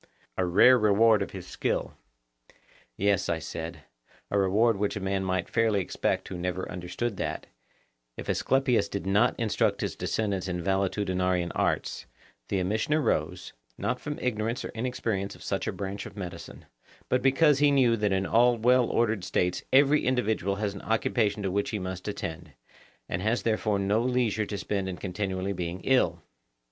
[0.35, 1.93] A rare reward of his skill!
[2.97, 3.83] Yes, I said;
[4.31, 7.45] a reward which a man might fairly expect who never understood that,
[8.17, 12.07] if Asclepius did not instruct his descendants in valetudinarian arts,
[12.47, 16.65] the omission arose, not from ignorance or inexperience of such a branch of medicine,
[17.07, 21.43] but because he knew that in all well ordered states every individual has an occupation
[21.43, 22.53] to which he must attend,
[23.07, 26.23] and has therefore no leisure to spend in continually being ill.